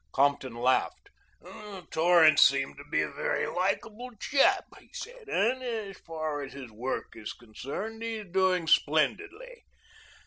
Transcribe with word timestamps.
Compton 0.13 0.55
laughed. 0.55 1.11
"Torrance 1.91 2.41
seems 2.41 2.75
to 2.77 2.83
be 2.85 3.03
a 3.03 3.11
very 3.11 3.45
likable 3.45 4.09
chap," 4.19 4.65
he 4.79 4.89
said, 4.91 5.29
"and 5.29 5.61
as 5.61 5.95
far 5.95 6.41
as 6.41 6.53
his 6.53 6.71
work 6.71 7.09
is 7.13 7.33
concerned 7.33 8.01
he 8.01 8.15
is 8.15 8.31
doing 8.31 8.65
splendidly." 8.65 9.63